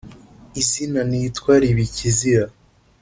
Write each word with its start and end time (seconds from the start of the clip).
Izina 0.61 0.99
nitwa 1.09 1.53
riba 1.61 1.81
ikizira 1.87 2.45